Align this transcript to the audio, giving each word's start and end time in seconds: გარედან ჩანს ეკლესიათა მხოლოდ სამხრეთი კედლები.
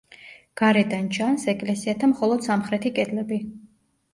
გარედან 0.61 1.09
ჩანს 1.17 1.45
ეკლესიათა 1.53 2.09
მხოლოდ 2.15 2.49
სამხრეთი 2.49 2.93
კედლები. 2.99 3.41